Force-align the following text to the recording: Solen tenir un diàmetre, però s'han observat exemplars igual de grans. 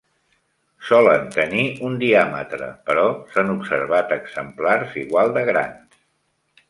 Solen 0.85 1.27
tenir 1.35 1.65
un 1.89 1.99
diàmetre, 2.03 2.69
però 2.87 3.03
s'han 3.35 3.53
observat 3.57 4.17
exemplars 4.19 4.97
igual 5.03 5.35
de 5.37 5.45
grans. 5.51 6.01